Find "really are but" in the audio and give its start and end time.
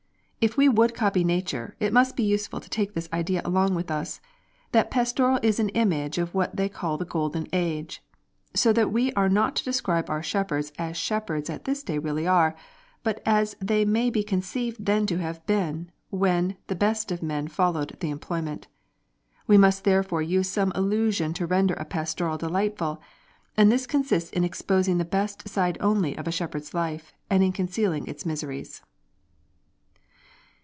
11.99-13.21